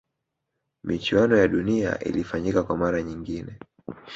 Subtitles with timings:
[0.83, 3.59] michuano ya dunia ilifanyika kwa mara nyingine